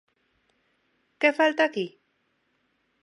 [1.19, 1.87] Que falta aquí?